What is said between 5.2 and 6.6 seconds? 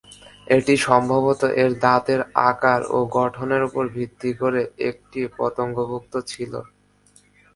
পতঙ্গভুক ছিল।